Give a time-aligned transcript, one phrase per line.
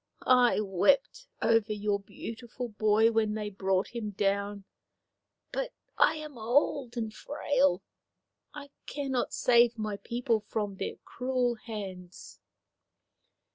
[0.25, 4.63] I wept over your beautiful boy when they brought him down.
[5.51, 7.83] But I am old and frail.
[8.51, 12.39] I cannot save my people from their cruel hands."